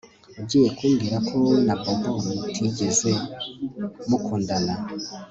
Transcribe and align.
Ugiye 0.41 0.67
kumbwira 0.77 1.17
ko 1.27 1.33
wowe 1.41 1.59
na 1.67 1.75
Bobo 1.81 2.09
mutigeze 2.37 3.11
mukundana 4.09 4.73